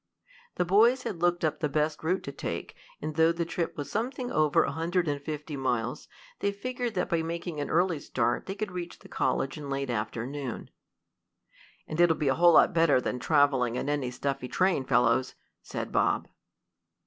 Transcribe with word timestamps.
The 0.55 0.65
boys 0.65 1.03
had 1.03 1.21
looked 1.21 1.45
up 1.45 1.59
the 1.59 1.69
best 1.69 2.03
route 2.03 2.23
to 2.23 2.31
take, 2.31 2.75
and 3.03 3.13
though 3.15 3.31
the 3.31 3.45
trip 3.45 3.77
was 3.77 3.91
something 3.91 4.31
over 4.31 4.63
a 4.63 4.71
hundred 4.71 5.07
and 5.07 5.21
fifty 5.21 5.55
miles, 5.55 6.07
they 6.39 6.51
figured 6.51 6.95
that 6.95 7.07
by 7.07 7.21
making 7.21 7.59
an 7.59 7.69
early 7.69 7.99
start 7.99 8.47
they 8.47 8.55
could 8.55 8.71
reach 8.71 8.97
the 8.97 9.07
college 9.07 9.59
in 9.59 9.65
the 9.65 9.69
late 9.69 9.91
afternoon. 9.91 10.71
"And 11.87 12.01
it'll 12.01 12.15
be 12.17 12.29
a 12.29 12.33
whole 12.33 12.53
lot 12.53 12.73
better 12.73 12.99
than 12.99 13.19
traveling 13.19 13.75
in 13.75 13.87
a 13.87 14.09
stuffy 14.09 14.47
train, 14.47 14.85
fellows," 14.85 15.35
said 15.61 15.91
Bob. 15.91 16.27